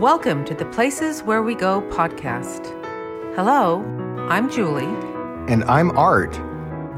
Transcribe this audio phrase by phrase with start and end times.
[0.00, 2.66] Welcome to the Places Where We Go podcast.
[3.34, 3.82] Hello,
[4.28, 4.84] I'm Julie.
[5.50, 6.38] And I'm Art.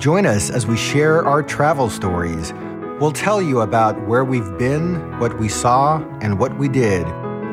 [0.01, 2.53] Join us as we share our travel stories.
[2.99, 7.07] We'll tell you about where we've been, what we saw, and what we did.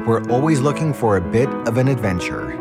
[0.08, 2.58] We're always looking for a bit of an adventure.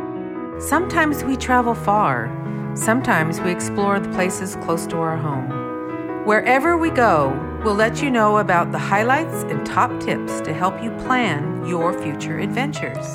[0.61, 2.31] Sometimes we travel far,
[2.75, 6.27] sometimes we explore the places close to our home.
[6.27, 7.31] Wherever we go,
[7.65, 11.99] we'll let you know about the highlights and top tips to help you plan your
[12.03, 13.15] future adventures.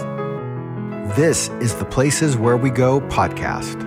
[1.16, 3.77] This is the Places Where We Go podcast.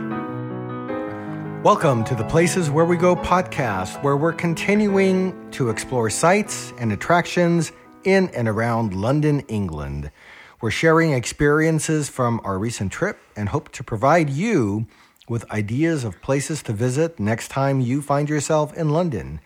[1.65, 6.93] Welcome to the Places Where We Go podcast, where we're continuing to explore sites and
[6.93, 7.73] attractions
[8.05, 10.13] in and around London, England.
[10.61, 14.87] We're sharing experiences from our recent trip and hope to provide you
[15.29, 19.41] with ideas of places to visit next time you find yourself in London.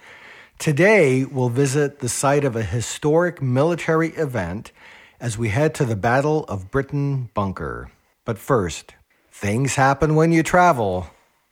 [0.59, 4.72] Today, we'll visit the site of a historic military event
[5.20, 7.91] as we head to the Battle of Britain Bunker.
[8.25, 8.94] But first,
[9.31, 11.08] things happen when you travel.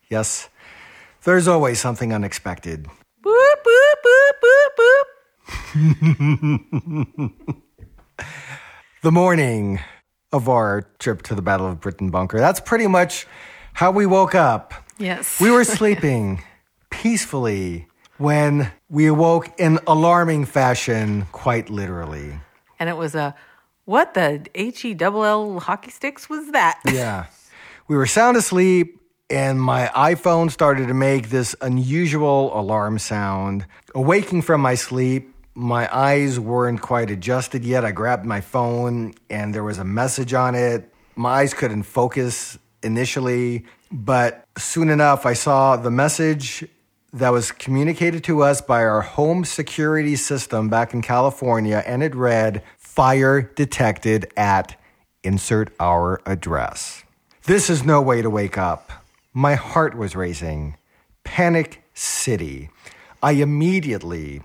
[0.08, 0.48] Yes,
[1.24, 2.88] there's always something unexpected.
[3.22, 5.04] Boop, boop, boop, boop,
[7.28, 8.24] boop.
[9.02, 9.80] the morning
[10.32, 12.38] of our trip to the Battle of Britain Bunker.
[12.38, 13.26] That's pretty much
[13.74, 14.72] how we woke up.
[14.98, 15.40] Yes.
[15.40, 16.42] We were sleeping
[16.90, 17.86] peacefully
[18.18, 22.38] when we awoke in alarming fashion, quite literally.
[22.78, 23.34] And it was a,
[23.84, 26.80] what the H E double L hockey sticks was that?
[26.92, 27.26] Yeah.
[27.86, 28.98] We were sound asleep,
[29.28, 33.66] and my iPhone started to make this unusual alarm sound.
[33.94, 37.84] Awaking from my sleep, my eyes weren't quite adjusted yet.
[37.84, 40.90] I grabbed my phone, and there was a message on it.
[41.14, 46.64] My eyes couldn't focus initially, but soon enough, I saw the message
[47.14, 52.14] that was communicated to us by our home security system back in California, and it
[52.14, 54.76] read Fire detected at
[55.22, 57.04] insert our address.
[57.44, 58.90] This is no way to wake up.
[59.32, 60.76] My heart was racing.
[61.22, 62.70] Panic City.
[63.22, 64.42] I immediately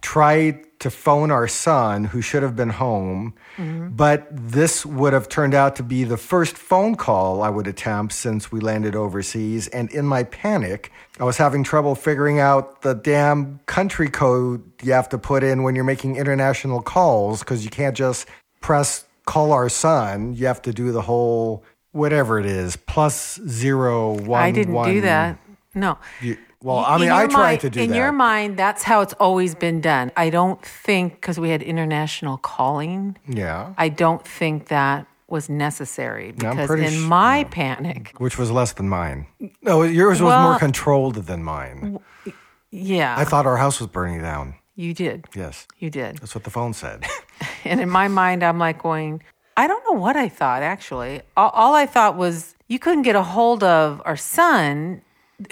[0.00, 3.88] tried to phone our son, who should have been home, mm-hmm.
[3.88, 8.12] but this would have turned out to be the first phone call I would attempt
[8.12, 9.66] since we landed overseas.
[9.68, 14.92] And in my panic, I was having trouble figuring out the damn country code you
[14.92, 18.28] have to put in when you're making international calls because you can't just
[18.60, 20.34] press call our son.
[20.34, 24.42] You have to do the whole whatever it is plus zero one.
[24.42, 24.92] I didn't one.
[24.92, 25.38] do that.
[25.74, 25.96] No.
[26.20, 27.94] You, well, I mean, I tried to do in that.
[27.94, 30.10] In your mind, that's how it's always been done.
[30.16, 33.18] I don't think because we had international calling.
[33.28, 33.74] Yeah.
[33.76, 37.48] I don't think that was necessary because in sh- my yeah.
[37.50, 39.26] panic, which was less than mine.
[39.60, 41.98] No, yours was well, more controlled than mine.
[42.70, 43.14] Yeah.
[43.18, 44.54] I thought our house was burning down.
[44.74, 45.26] You did.
[45.34, 45.66] Yes.
[45.78, 46.16] You did.
[46.16, 47.04] That's what the phone said.
[47.64, 49.22] and in my mind, I'm like going,
[49.58, 51.20] I don't know what I thought actually.
[51.36, 55.02] All, all I thought was you couldn't get a hold of our son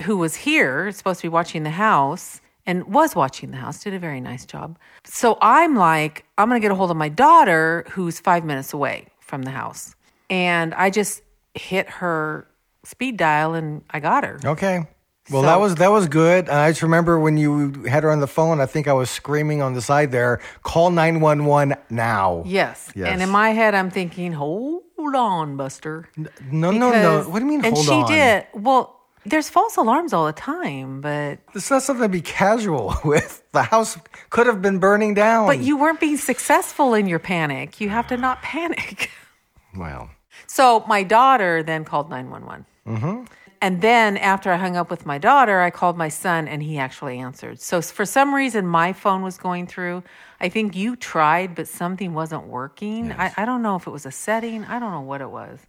[0.05, 3.93] who was here, supposed to be watching the house and was watching the house, did
[3.95, 4.79] a very nice job.
[5.05, 8.73] So I'm like, I'm going to get a hold of my daughter who's five minutes
[8.73, 9.95] away from the house.
[10.31, 11.23] And I just
[11.55, 12.47] hit her
[12.85, 14.39] speed dial and I got her.
[14.45, 14.87] Okay.
[15.31, 16.49] Well, So- that was that was good.
[16.49, 18.61] And I just remember when you had her on the phone.
[18.61, 22.91] I think I was screaming on the side there, "Call nine one one now!" Yes.
[22.97, 23.09] Yes.
[23.09, 24.83] And in my head, I'm thinking, hold
[25.15, 26.09] on, Buster.
[26.17, 26.91] No, no, no.
[26.91, 27.65] Because- What do you mean?
[27.65, 28.09] And she on?
[28.11, 28.47] did.
[28.55, 33.43] Well, there's false alarms all the time, but It's not something to be casual with.
[33.53, 33.99] The house
[34.31, 35.47] could have been burning down.
[35.47, 37.81] but you weren't being successful in your panic.
[37.81, 39.11] You have to not panic.
[39.77, 40.11] well,
[40.47, 42.67] So my daughter then called 911.
[42.87, 43.25] Mm-hmm.
[43.61, 46.79] And then after I hung up with my daughter, I called my son and he
[46.79, 47.61] actually answered.
[47.61, 50.03] So for some reason, my phone was going through.
[50.41, 53.13] I think you tried, but something wasn't working.
[53.13, 55.61] I, I don't know if it was a setting, I don't know what it was.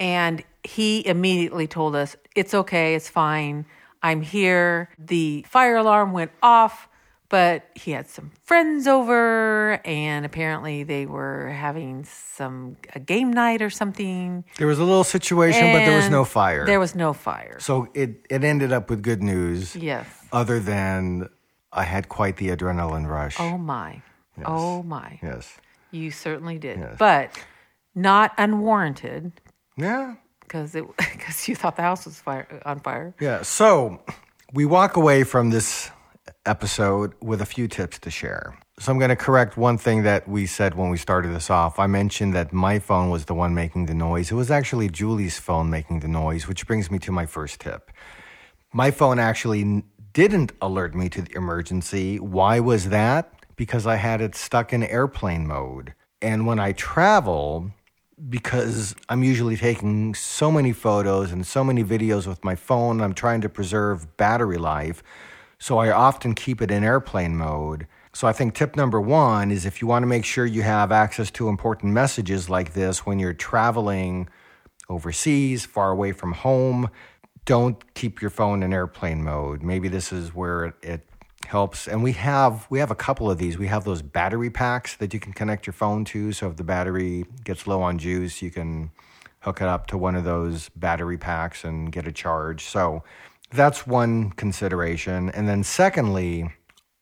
[0.00, 3.66] And he immediately told us, It's okay, it's fine.
[4.02, 4.88] I'm here.
[4.98, 6.88] The fire alarm went off
[7.30, 13.62] but he had some friends over and apparently they were having some a game night
[13.62, 16.66] or something there was a little situation, but there was no fire.
[16.66, 19.74] there was no fire so it it ended up with good news.
[19.76, 21.28] yes Other than
[21.72, 23.36] I had quite the adrenaline rush.
[23.38, 24.02] oh my
[24.44, 25.56] oh my Yes.
[25.92, 26.96] you certainly did Yes.
[26.98, 27.38] but
[27.94, 29.32] not unwarranted
[29.80, 30.14] Yeah.
[30.42, 33.42] because it because you thought the house was fire on fire Yeah.
[33.42, 34.00] So
[34.52, 35.90] we walk away from this
[36.46, 38.58] episode with a few tips to share.
[38.78, 41.78] So I'm going to correct one thing that we said when we started this off.
[41.78, 44.30] I mentioned that my phone was the one making the noise.
[44.30, 47.90] It was actually Julie's phone making the noise, which brings me to my first tip.
[48.72, 52.18] My phone actually didn't alert me to the emergency.
[52.18, 53.32] Why was that?
[53.56, 55.94] Because I had it stuck in airplane mode.
[56.22, 57.72] And when I travel,
[58.28, 63.00] because I'm usually taking so many photos and so many videos with my phone.
[63.00, 65.02] I'm trying to preserve battery life.
[65.58, 67.86] So I often keep it in airplane mode.
[68.12, 70.90] So I think tip number one is if you want to make sure you have
[70.90, 74.28] access to important messages like this when you're traveling
[74.88, 76.90] overseas, far away from home,
[77.44, 79.62] don't keep your phone in airplane mode.
[79.62, 81.08] Maybe this is where it,
[81.50, 81.88] helps.
[81.88, 83.58] And we have we have a couple of these.
[83.58, 86.32] We have those battery packs that you can connect your phone to.
[86.32, 88.90] So if the battery gets low on juice, you can
[89.40, 92.64] hook it up to one of those battery packs and get a charge.
[92.64, 93.02] So
[93.50, 95.30] that's one consideration.
[95.30, 96.50] And then secondly,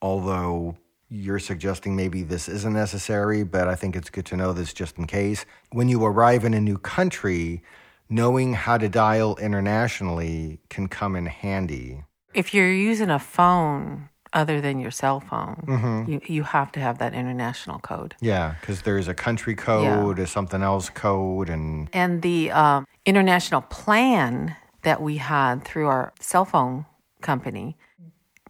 [0.01, 0.77] although
[1.11, 4.99] you're suggesting maybe this isn't necessary, but I think it's good to know this just
[4.99, 5.45] in case.
[5.73, 7.63] When you arrive in a new country,
[8.09, 12.05] knowing how to dial internationally can come in handy.
[12.35, 16.11] If you're using a phone other than your cell phone, Mm-hmm.
[16.11, 18.15] you, you have to have that international code.
[18.21, 23.63] Yeah, because there's a country code, a something else code, and And the um, international
[23.63, 26.87] plan that we had through our cell phone
[27.21, 27.77] company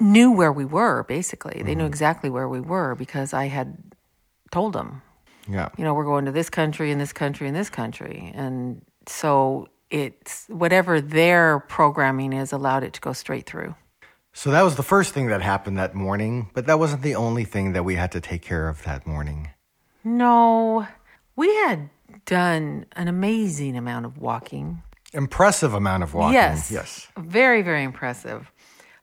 [0.01, 1.63] knew where we were, basically.
[1.63, 3.77] They knew exactly where we were because I had
[4.51, 5.03] told them,
[5.49, 5.71] yeah.
[5.77, 8.33] you know, we're going to this country and this country and this country.
[8.35, 13.75] And so it's whatever their programming is allowed it to go straight through.
[14.33, 17.45] So that was the first thing that happened that morning, but that wasn't the only
[17.45, 19.51] thing that we had to take care of that morning.
[20.05, 20.87] No,
[21.35, 21.91] we had
[22.25, 24.83] done an amazing amount of walking.
[25.13, 26.35] Impressive amount of walking.
[26.35, 26.71] Yes.
[26.71, 27.09] Yes.
[27.19, 28.53] Very, very impressive.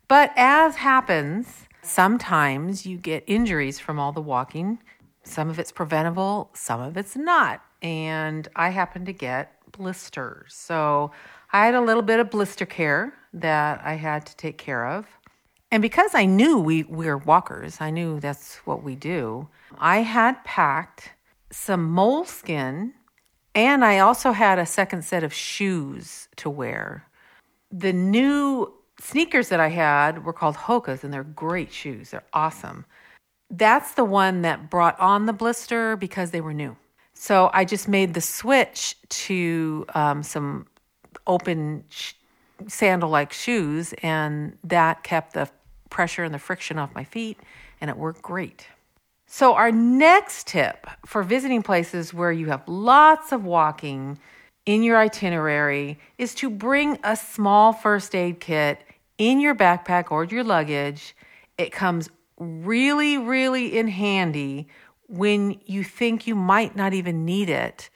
[0.08, 4.80] But as happens, sometimes you get injuries from all the walking.
[5.24, 7.64] Some of it's preventable, some of it's not.
[7.82, 10.54] And I happened to get blisters.
[10.54, 11.12] So
[11.52, 15.06] I had a little bit of blister care that I had to take care of.
[15.72, 19.48] And because I knew we, we were walkers, I knew that's what we do,
[19.78, 21.12] I had packed
[21.52, 22.94] some moleskin
[23.54, 27.08] and I also had a second set of shoes to wear.
[27.72, 32.12] The new sneakers that I had were called Hokas, and they're great shoes.
[32.12, 32.86] They're awesome.
[33.50, 36.76] That's the one that brought on the blister because they were new.
[37.14, 40.68] So I just made the switch to um, some
[41.28, 41.86] open
[42.68, 45.50] sandal like shoes, and that kept the
[45.90, 47.40] pressure and the friction off my feet,
[47.82, 48.68] and it worked great.
[49.28, 54.20] So, our next tip for visiting places where you have lots of walking
[54.66, 58.82] in your itinerary is to bring a small first aid kit
[59.18, 61.16] in your backpack or your luggage.
[61.58, 64.68] It comes really, really in handy
[65.08, 67.90] when you think you might not even need it.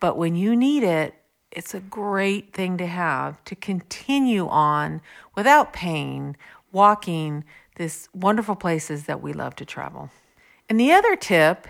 [0.00, 1.14] But when you need it,
[1.50, 5.00] it's a great thing to have to continue on
[5.34, 6.36] without pain,
[6.72, 7.44] walking
[7.76, 10.10] this wonderful places that we love to travel.
[10.68, 11.66] And the other tip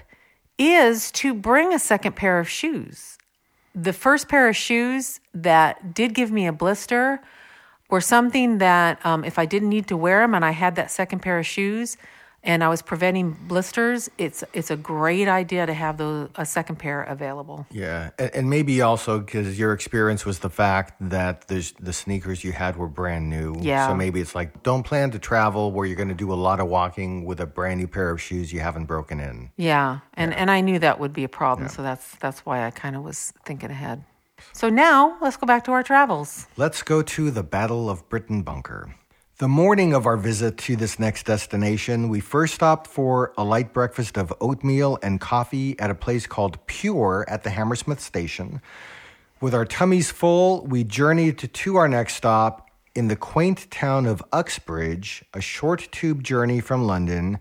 [0.59, 3.19] is to bring a second pair of shoes.
[3.75, 7.21] The first pair of shoes that did give me a blister
[7.91, 10.91] were something that um, if I didn't need to wear them and I had that
[10.91, 11.97] second pair of shoes
[12.47, 16.77] and I was preventing blisters, it's it's a great idea to have those, a second
[16.77, 17.67] pair available.
[17.71, 22.45] Yeah, and, and maybe also because your experience was the fact that the the sneakers
[22.45, 23.57] you had were brand new.
[23.61, 23.89] Yeah.
[23.89, 26.61] So maybe it's like don't plan to travel where you're going to do a lot
[26.61, 29.51] of walking with a brand new pair of shoes you haven't broken in.
[29.57, 32.71] Yeah, and and I knew that would be a problem, so that's that's why I
[32.71, 34.05] kind of was thinking ahead.
[34.53, 36.47] So now let's go back to our travels.
[36.57, 38.95] Let's go to the Battle of Britain Bunker.
[39.39, 43.75] The morning of our visit to this next destination, we first stopped for a light
[43.75, 48.63] breakfast of oatmeal and coffee at a place called Pure at the Hammersmith station.
[49.39, 54.25] With our tummies full, we journeyed to, our next stop in the quaint town of
[54.33, 57.39] Uxbridge, a short tube journey from London,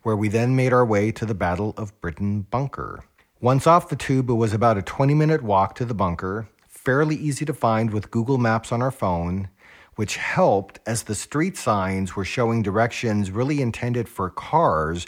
[0.00, 3.04] where we then made our way to the Battle of Britain Bunker.
[3.42, 7.16] Once off the tube, it was about a 20 minute walk to the bunker, fairly
[7.16, 9.50] easy to find with Google Maps on our phone,
[9.96, 15.06] which helped as the street signs were showing directions really intended for cars.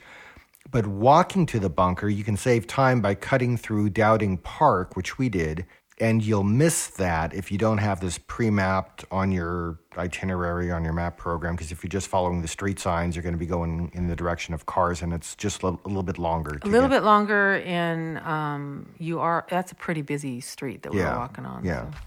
[0.70, 5.16] But walking to the bunker, you can save time by cutting through Dowding Park, which
[5.16, 5.64] we did,
[5.98, 10.84] and you'll miss that if you don't have this pre mapped on your itinerary, on
[10.84, 11.54] your map program.
[11.54, 14.16] Because if you're just following the street signs, you're going to be going in the
[14.16, 16.58] direction of cars, and it's just a, a little bit longer.
[16.62, 20.98] A little bit longer, and um, you are that's a pretty busy street that we
[20.98, 21.64] Yeah, walking on.
[21.64, 21.90] yeah.
[21.90, 21.98] so.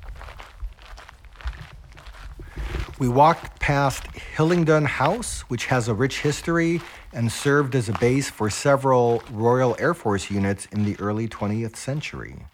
[3.00, 6.82] We walked past Hillingdon House, which has a rich history
[7.14, 11.78] and served as a base for several Royal Air Force units in the early 20th
[11.78, 12.46] century.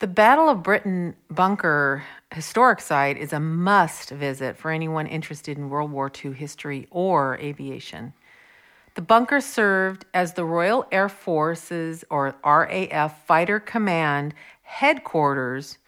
[0.00, 5.70] The Battle of Britain Bunker historic site is a must visit for anyone interested in
[5.70, 8.12] World War II history or aviation.
[8.96, 15.78] The bunker served as the Royal Air Force's or RAF Fighter Command headquarters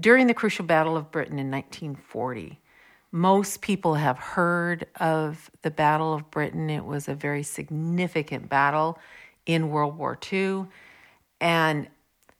[0.00, 2.60] during the crucial Battle of Britain in 1940.
[3.10, 6.68] Most people have heard of the Battle of Britain.
[6.68, 8.98] It was a very significant battle
[9.46, 10.66] in World War II.
[11.40, 11.88] And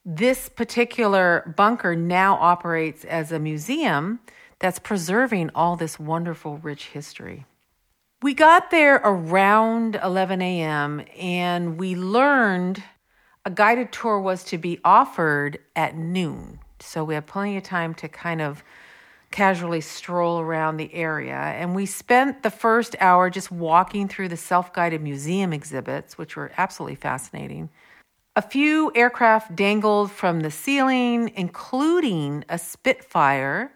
[0.04, 4.20] this particular bunker now operates as a museum
[4.58, 7.46] that's preserving all this wonderful, rich history.
[8.20, 11.02] We got there around 11 a.m.
[11.18, 12.82] and we learned
[13.44, 16.58] a guided tour was to be offered at noon.
[16.80, 18.62] So we had plenty of time to kind of
[19.30, 21.37] casually stroll around the area.
[21.37, 26.37] And we spent the first hour just walking through the self guided museum exhibits, which
[26.37, 27.70] were absolutely fascinating.
[28.37, 33.73] A few aircraft dangled from the ceiling, including a Spitfire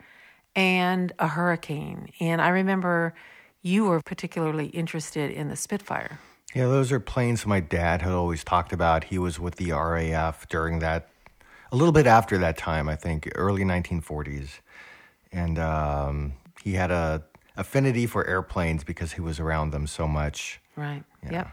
[0.54, 2.10] and a Hurricane.
[2.20, 3.14] And I remember
[3.62, 6.18] you were particularly interested in the Spitfire.
[6.54, 9.04] Yeah, those are planes my dad had always talked about.
[9.04, 11.08] He was with the RAF during that,
[11.70, 14.60] a little bit after that time, I think, early 1940s.
[15.32, 17.24] And um, he had a
[17.56, 20.60] affinity for airplanes because he was around them so much.
[20.76, 21.04] Right.
[21.22, 21.30] Yeah.
[21.32, 21.48] Yep.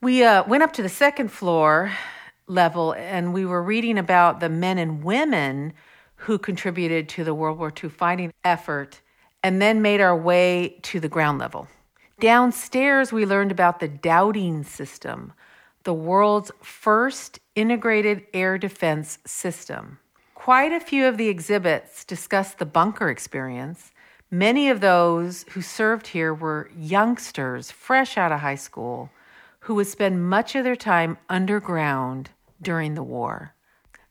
[0.00, 1.92] We uh, went up to the second floor
[2.46, 5.72] level and we were reading about the men and women
[6.16, 9.00] who contributed to the World War II fighting effort
[9.42, 11.68] and then made our way to the ground level.
[12.20, 15.32] Downstairs, we learned about the Dowding system,
[15.82, 19.98] the world's first integrated air defense system.
[20.42, 23.92] Quite a few of the exhibits discuss the bunker experience.
[24.28, 29.10] Many of those who served here were youngsters fresh out of high school
[29.60, 32.30] who would spend much of their time underground
[32.60, 33.54] during the war.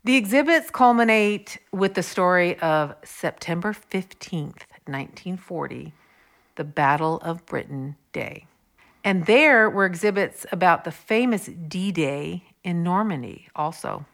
[0.05, 5.93] The exhibits culminate with the story of September 15th, 1940,
[6.55, 8.47] the Battle of Britain Day.
[9.03, 14.05] And there were exhibits about the famous D Day in Normandy, also.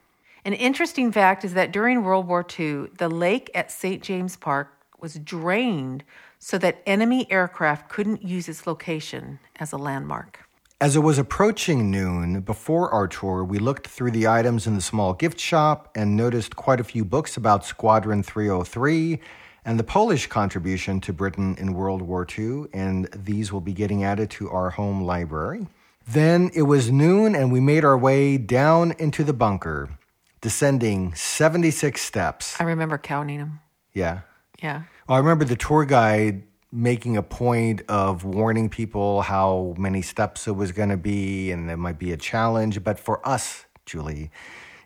[0.48, 4.02] An interesting fact is that during World War II, the lake at St.
[4.02, 6.06] James Park was drained
[6.40, 10.48] so that enemy aircraft couldn't use its location as a landmark.
[10.80, 14.82] As it was approaching noon before our tour, we looked through the items in the
[14.82, 19.20] small gift shop and noticed quite a few books about Squadron 303
[19.66, 24.06] and the Polish contribution to Britain in World War II, and these will be getting
[24.06, 25.68] added to our home library.
[26.08, 29.90] Then it was noon, and we made our way down into the bunker,
[30.42, 32.60] descending 76 steps.
[32.60, 33.60] I remember counting them.
[33.94, 34.22] Yeah.
[34.62, 34.84] Yeah.
[35.08, 40.48] Well, I remember the tour guide making a point of warning people how many steps
[40.48, 42.84] it was going to be, and it might be a challenge.
[42.84, 44.32] But for us, Julie,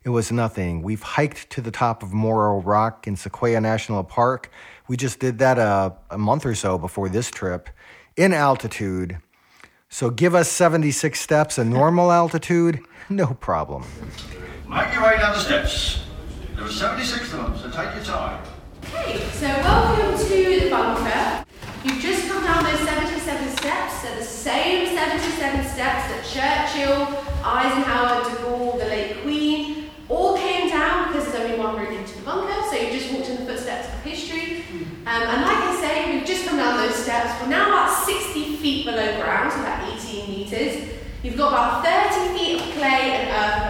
[0.04, 0.82] it was nothing.
[0.82, 4.52] We've hiked to the top of Moro Rock in Sequoia National Park.
[4.88, 7.70] We just did that a, a month or so before this trip
[8.16, 9.18] in altitude.
[9.90, 12.80] So give us 76 steps a normal altitude,
[13.10, 13.84] no problem.
[14.72, 16.00] Make your way down the steps.
[16.56, 18.42] There are 76 of them, so take your time.
[18.96, 21.44] Okay, so welcome to the bunker.
[21.84, 24.02] You've just come down those 77 steps.
[24.02, 27.04] They're the same 77 steps that Churchill,
[27.44, 32.18] Eisenhower, de Gaulle, the late Queen, all came down because there's only one route into
[32.20, 34.64] the bunker, so you've just walked in the footsteps of history.
[35.06, 37.42] Um, and like I say, we've just come down those steps.
[37.42, 40.88] We're now about 60 feet below ground, so about 18 metres.
[41.24, 43.61] You've got about 30 feet of clay and earth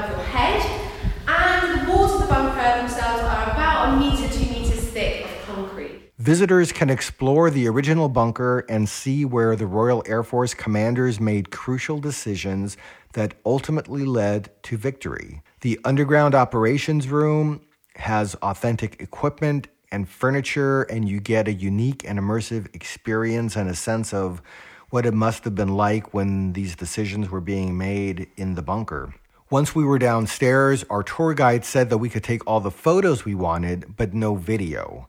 [6.22, 11.50] Visitors can explore the original bunker and see where the Royal Air Force commanders made
[11.50, 12.78] crucial decisions
[13.14, 15.42] that ultimately led to victory.
[15.62, 17.62] The underground operations room
[17.96, 23.76] has authentic equipment and furniture, and you get a unique and immersive experience and a
[23.76, 24.44] sense of
[24.92, 29.16] what it must have been like when these decisions were being made in the bunker.
[29.50, 33.26] Once we were downstairs, our tour guide said that we could take all the photos
[33.26, 35.08] we wanted, but no video.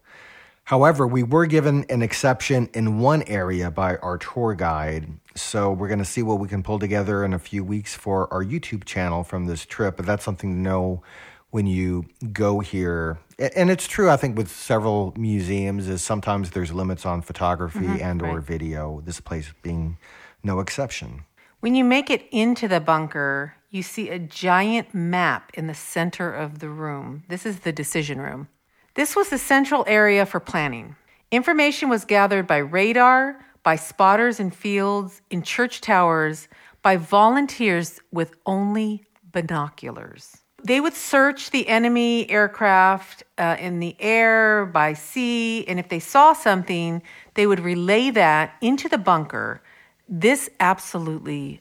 [0.65, 5.89] However, we were given an exception in one area by our tour guide, so we're
[5.89, 8.85] going to see what we can pull together in a few weeks for our YouTube
[8.85, 9.97] channel from this trip.
[9.97, 11.03] But that's something to know
[11.51, 13.19] when you go here.
[13.39, 18.03] And it's true, I think, with several museums, is sometimes there's limits on photography mm-hmm,
[18.03, 18.35] and right.
[18.35, 19.03] or video.
[19.05, 19.99] This place being
[20.43, 21.25] no exception.
[21.61, 26.33] When you make it into the bunker, you see a giant map in the center
[26.33, 27.25] of the room.
[27.29, 28.49] This is the decision room.
[28.95, 30.97] This was the central area for planning.
[31.31, 36.49] Information was gathered by radar, by spotters in fields, in church towers,
[36.83, 40.37] by volunteers with only binoculars.
[40.65, 45.99] They would search the enemy aircraft uh, in the air, by sea, and if they
[45.99, 47.03] saw something,
[47.35, 49.61] they would relay that into the bunker.
[50.09, 51.61] This absolutely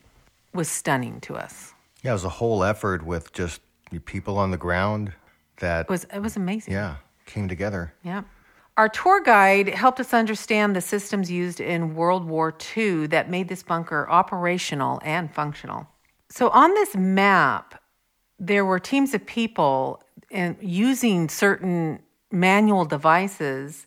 [0.53, 1.73] was stunning to us.
[2.03, 3.61] Yeah, it was a whole effort with just
[4.05, 5.13] people on the ground
[5.57, 6.73] that It was it was amazing.
[6.73, 7.93] yeah came together.
[8.03, 8.23] Yeah.
[8.77, 13.47] Our tour guide helped us understand the systems used in World War II that made
[13.47, 15.87] this bunker operational and functional.
[16.29, 17.81] So on this map,
[18.39, 20.01] there were teams of people
[20.31, 21.99] and using certain
[22.31, 23.85] manual devices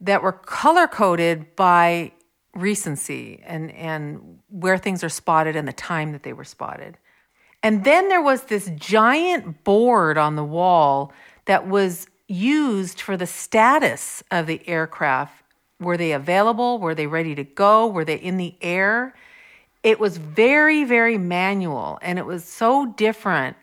[0.00, 2.12] that were color coded by
[2.54, 6.96] recency and, and where things are spotted and the time that they were spotted.
[7.62, 11.12] And then there was this giant board on the wall
[11.44, 15.44] that was used for the status of the aircraft.
[15.80, 16.78] Were they available?
[16.78, 17.86] Were they ready to go?
[17.86, 19.14] Were they in the air?
[19.82, 23.56] It was very, very manual, and it was so different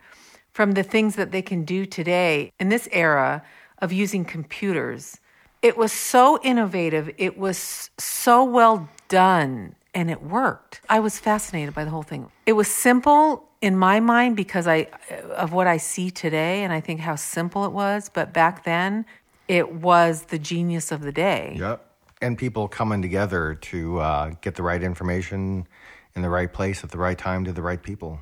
[0.52, 3.42] from the things that they can do today in this era
[3.78, 5.20] of using computers.
[5.62, 10.82] It was so innovative, it was so well done, and it worked.
[10.90, 12.32] I was fascinated by the whole thing.
[12.46, 14.88] It was simple in my mind because I
[15.36, 19.06] of what I see today and I think how simple it was, but back then
[19.48, 21.56] it was the genius of the day.
[21.60, 21.86] Yep.
[22.22, 25.68] And people coming together to uh, get the right information
[26.16, 28.20] in the right place at the right time to the right people.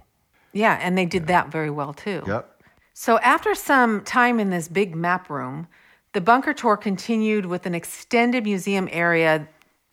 [0.54, 2.24] Yeah, and they did that very well too.
[2.26, 2.62] Yep.
[2.94, 5.68] So after some time in this big map room,
[6.14, 9.48] the bunker tour continued with an extended museum area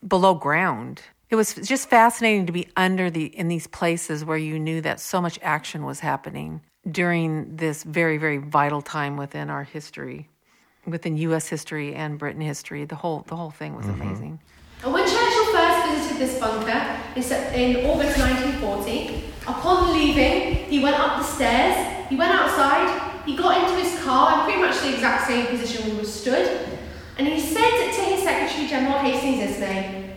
[0.07, 1.01] below ground.
[1.29, 4.99] It was just fascinating to be under the in these places where you knew that
[4.99, 10.29] so much action was happening during this very very vital time within our history,
[10.85, 11.47] within U.S.
[11.47, 12.85] history and Britain history.
[12.85, 14.01] The whole the whole thing was mm-hmm.
[14.01, 14.39] amazing.
[14.83, 17.23] And when Churchill first visited this bunker in
[17.59, 23.57] in August 1940, upon leaving, he went up the stairs, he went outside, he got
[23.63, 26.67] into his car in pretty much the exact same position we were stood,
[27.17, 30.14] and he said to his Secretary General Hastings Ismay,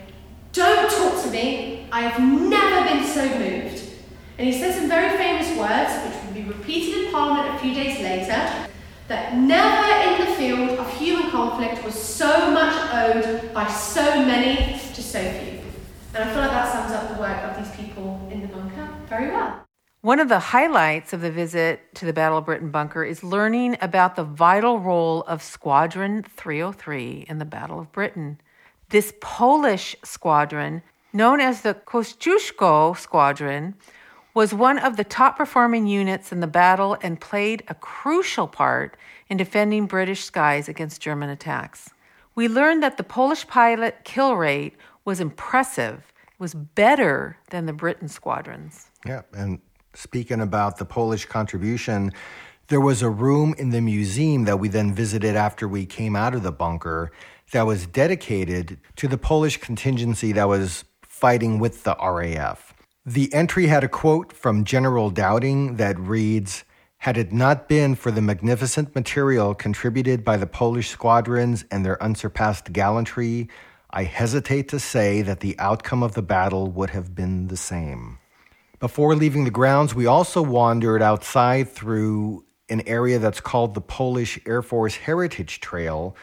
[0.51, 3.83] Don't talk to me, I have never been so moved.
[4.37, 7.73] And he said some very famous words, which would be repeated in Parliament a few
[7.73, 8.67] days later,
[9.07, 14.79] that never in the field of human conflict was so much owed by so many
[14.95, 15.59] to so few.
[16.15, 18.89] And I feel like that sums up the work of these people in the bunker
[19.07, 19.65] very well.
[20.01, 23.77] One of the highlights of the visit to the Battle of Britain bunker is learning
[23.81, 28.39] about the vital role of Squadron 303 in the Battle of Britain.
[28.89, 30.81] This Polish squadron,
[31.13, 33.75] known as the Kościuszko Squadron,
[34.33, 38.97] was one of the top performing units in the battle and played a crucial part
[39.27, 41.91] in defending British skies against German attacks.
[42.33, 44.75] We learned that the Polish pilot kill rate
[45.05, 48.87] was impressive, was better than the Britain squadrons.
[49.05, 49.21] Yeah.
[49.33, 49.59] And
[49.93, 52.11] speaking about the Polish contribution,
[52.69, 56.33] there was a room in the museum that we then visited after we came out
[56.33, 57.11] of the bunker
[57.51, 62.73] that was dedicated to the Polish contingency that was fighting with the RAF.
[63.05, 66.63] The entry had a quote from General Dowding that reads
[66.99, 72.01] Had it not been for the magnificent material contributed by the Polish squadrons and their
[72.03, 73.49] unsurpassed gallantry,
[73.91, 78.19] I hesitate to say that the outcome of the battle would have been the same.
[78.79, 84.39] Before leaving the grounds, we also wandered outside through an area that's called the Polish
[84.45, 86.15] Air Force Heritage Trail,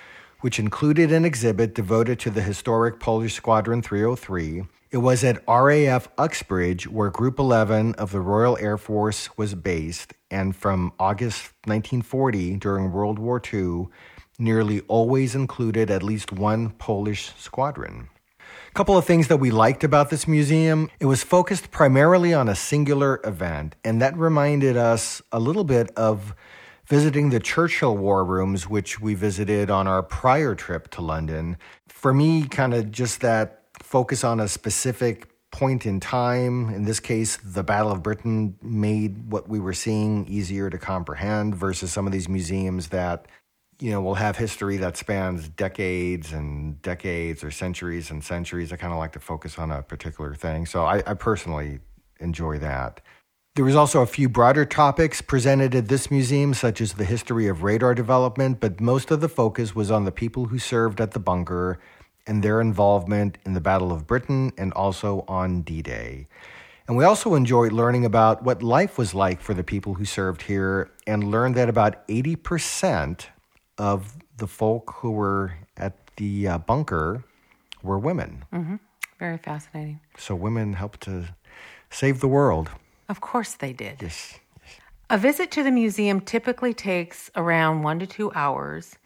[0.47, 4.63] which included an exhibit devoted to the historic Polish Squadron 303.
[4.93, 10.15] It was at RAF Uxbridge where Group 11 of the Royal Air Force was based,
[10.31, 13.89] and from August 1940 during World War II,
[14.39, 18.09] nearly always included at least one Polish squadron.
[18.39, 22.49] A couple of things that we liked about this museum it was focused primarily on
[22.49, 26.37] a singular event, and that reminded us a little bit of
[26.89, 31.57] visiting the Churchill War Rooms, which we visited on our prior trip to London.
[31.89, 36.69] For me, kind of just that focus on a specific point in time.
[36.71, 41.55] In this case, the Battle of Britain made what we were seeing easier to comprehend
[41.55, 43.27] versus some of these museums that
[43.79, 48.73] you know, will have history that spans decades and decades or centuries and centuries.
[48.73, 50.67] I kind of like to focus on a particular thing.
[50.67, 51.81] So I, I, personally
[52.19, 53.03] enjoy that.
[53.57, 57.47] There was also a few broader topics presented at this museum, such as the history
[57.47, 61.13] of radar development, but most of the focus was on the people who served at
[61.13, 61.79] the bunker
[62.27, 66.27] and their involvement in the Battle of Britain and also on D Day.
[66.87, 70.43] And we also enjoyed learning about what life was like for the people who served
[70.43, 73.25] here and learned that about 80%
[73.79, 77.25] of the folk who were at the uh, bunker
[77.83, 78.45] were women.
[78.53, 78.77] Mm-hmm.
[79.19, 80.01] Very fascinating.
[80.19, 81.35] So women helped to
[81.89, 82.69] save the world.
[83.09, 84.03] Of course they did.
[84.03, 84.39] Yes.
[85.09, 88.97] A visit to the museum typically takes around one to two hours.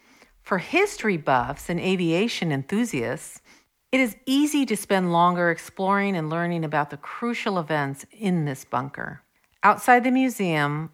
[0.43, 3.43] For history buffs and aviation enthusiasts,
[3.93, 8.65] it is easy to spend longer exploring and learning about the crucial events in this
[8.65, 9.23] bunker.
[9.63, 10.91] Outside the museum,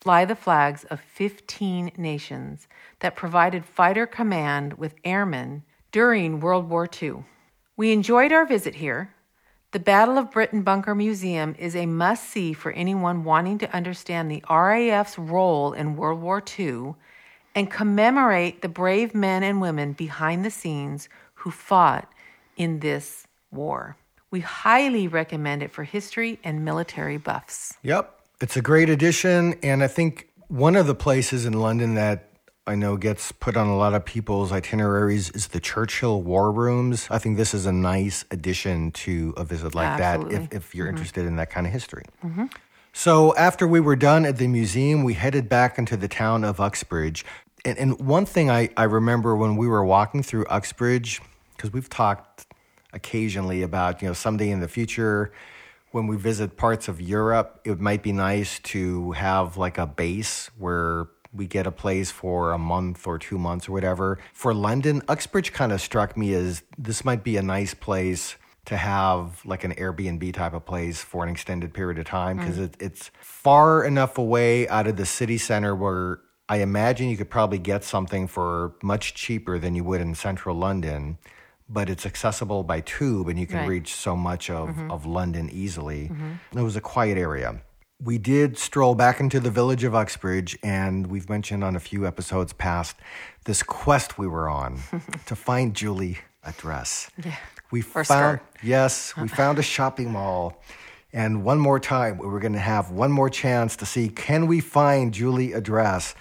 [0.00, 2.66] fly the flags of 15 nations
[2.98, 7.24] that provided fighter command with airmen during World War II.
[7.76, 9.14] We enjoyed our visit here.
[9.70, 14.30] The Battle of Britain Bunker Museum is a must see for anyone wanting to understand
[14.30, 16.94] the RAF's role in World War II
[17.54, 22.10] and commemorate the brave men and women behind the scenes who fought
[22.56, 23.98] in this war.
[24.30, 27.74] We highly recommend it for history and military buffs.
[27.82, 28.18] Yep.
[28.40, 29.52] It's a great addition.
[29.62, 32.27] And I think one of the places in London that
[32.68, 37.08] I know gets put on a lot of people's itineraries is the Churchill War Rooms.
[37.10, 40.36] I think this is a nice addition to a visit like Absolutely.
[40.36, 40.96] that if, if you're mm-hmm.
[40.96, 42.04] interested in that kind of history.
[42.22, 42.44] Mm-hmm.
[42.92, 46.60] So after we were done at the museum, we headed back into the town of
[46.60, 47.24] Uxbridge.
[47.64, 51.22] And, and one thing I, I remember when we were walking through Uxbridge,
[51.56, 52.46] because we've talked
[52.92, 55.32] occasionally about, you know, someday in the future,
[55.92, 60.50] when we visit parts of Europe, it might be nice to have like a base
[60.58, 64.18] where we get a place for a month or two months or whatever.
[64.32, 68.36] For London, Uxbridge kind of struck me as this might be a nice place
[68.66, 72.58] to have like an Airbnb type of place for an extended period of time because
[72.58, 72.64] mm.
[72.64, 77.30] it, it's far enough away out of the city center where I imagine you could
[77.30, 81.18] probably get something for much cheaper than you would in central London,
[81.68, 83.68] but it's accessible by tube and you can Right.
[83.68, 84.90] reach so much of, mm-hmm.
[84.90, 86.08] of London easily.
[86.08, 86.58] Mm-hmm.
[86.58, 87.60] It was a quiet area.
[88.00, 92.06] We did stroll back into the village of Uxbridge, and we've mentioned on a few
[92.06, 92.94] episodes past
[93.44, 94.78] this quest we were on
[95.26, 97.10] to find Julie a dress.
[97.24, 97.34] Yeah.
[97.72, 98.42] We Or found skirt.
[98.62, 100.62] yes, we found a shopping mall.
[101.12, 104.46] And one more time, we were going to have one more chance to see can
[104.46, 106.14] we find Julie a dress.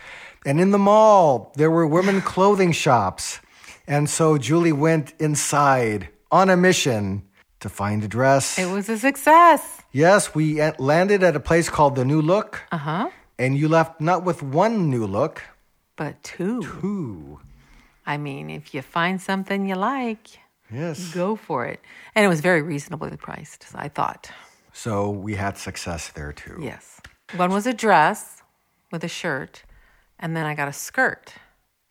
[0.48, 3.40] And in the mall, there were women clothing shops.
[3.86, 7.22] And so Julie went inside on a mission
[7.60, 8.58] to find a dress.
[8.60, 9.82] It was a success.
[9.91, 12.62] Yes, we landed at a place called the New Look.
[12.72, 13.10] Uh huh.
[13.39, 15.43] And you left not with one new look,
[15.96, 16.62] But two.
[16.62, 17.39] two.
[18.06, 20.39] I mean, if you find something you like,
[20.72, 21.13] Yes.
[21.13, 21.80] go for it.
[22.15, 24.32] And it was very reasonably priced, I thought.
[24.74, 26.58] So we had success there too.
[26.62, 27.00] Yes.
[27.36, 28.41] One was a dress
[28.91, 29.63] with a shirt,
[30.20, 31.34] and then I got a skirt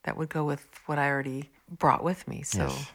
[0.04, 2.42] that would go with what I already brought with me.
[2.42, 2.90] So Yes.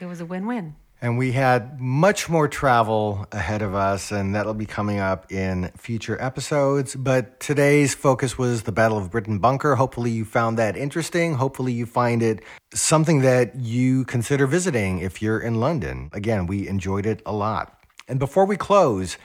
[0.00, 0.76] it was a win win.
[1.04, 5.70] And we had much more travel ahead of us, and that'll be coming up in
[5.76, 6.96] future episodes.
[6.96, 9.74] But today's focus was the Battle of Britain Bunker.
[9.74, 11.34] Hopefully, you found that interesting.
[11.34, 16.08] Hopefully, you find it something that you consider visiting if you're in London.
[16.14, 17.78] Again, we enjoyed it a lot.
[18.08, 19.18] And before we close,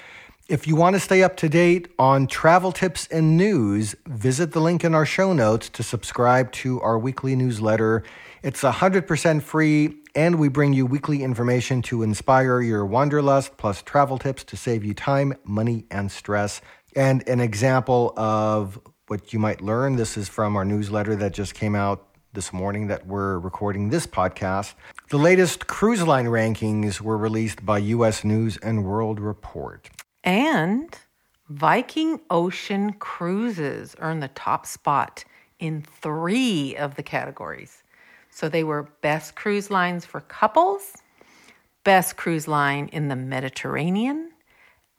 [0.50, 4.60] if you want to stay up to date on travel tips and news, visit the
[4.60, 8.04] link in our show notes to subscribe to our weekly newsletter.
[8.42, 14.18] It's 100% free, and we bring you weekly information to inspire your wanderlust, plus travel
[14.18, 16.62] tips to save you time, money, and stress.
[16.96, 21.54] And an example of what you might learn this is from our newsletter that just
[21.54, 24.74] came out this morning that we're recording this podcast.
[25.10, 29.90] The latest cruise line rankings were released by US News and World Report.
[30.24, 30.98] And
[31.50, 35.26] Viking Ocean Cruises earned the top spot
[35.60, 37.84] in three of the categories.
[38.30, 40.96] So they were best cruise lines for couples,
[41.84, 44.32] best cruise line in the Mediterranean,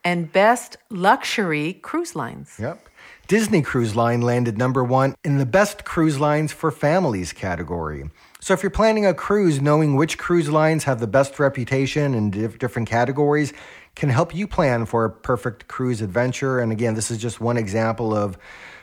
[0.05, 2.57] and best luxury cruise lines.
[2.59, 2.89] Yep.
[3.29, 8.11] Disney Cruise Line landed number one in the best cruise lines for families category.
[8.41, 12.31] So if you're planning a cruise, knowing which cruise lines have the best reputation in
[12.31, 13.53] diff- different categories
[13.95, 16.59] can help you plan for a perfect cruise adventure.
[16.59, 18.37] And again, this is just one example of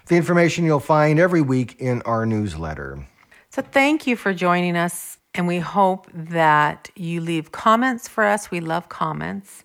[0.06, 3.06] the information you'll find every week in our newsletter.
[3.58, 8.52] So thank you for joining us, and we hope that you leave comments for us.
[8.52, 9.64] We love comments.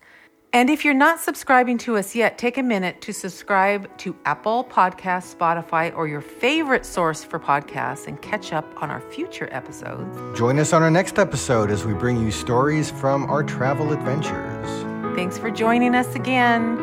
[0.54, 4.64] And if you're not subscribing to us yet, take a minute to subscribe to Apple
[4.64, 10.38] Podcasts, Spotify, or your favorite source for podcasts and catch up on our future episodes.
[10.38, 15.14] Join us on our next episode as we bring you stories from our travel adventures.
[15.14, 16.78] Thanks for joining us again.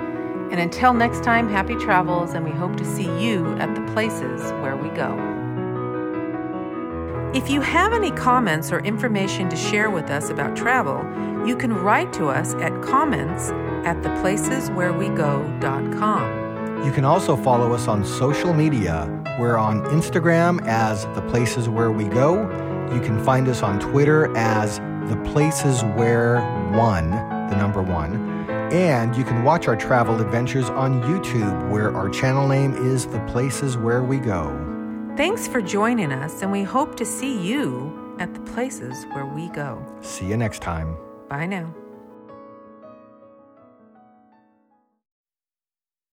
[0.52, 4.52] And until next time, happy travels, and we hope to see you at the places
[4.62, 5.39] where we go.
[7.32, 11.06] If you have any comments or information to share with us about travel,
[11.48, 13.52] you can write to us at comments
[13.86, 16.84] at theplaceswherewego.com.
[16.84, 19.06] You can also follow us on social media.
[19.40, 22.50] We're on Instagram as The Places Where We Go.
[22.92, 28.16] You can find us on Twitter as The Places Where One, the number one.
[28.74, 33.20] And you can watch our travel adventures on YouTube, where our channel name is The
[33.28, 34.69] Places Where We Go.
[35.20, 39.50] Thanks for joining us, and we hope to see you at the places where we
[39.50, 39.86] go.
[40.00, 40.96] See you next time.
[41.28, 41.76] Bye now.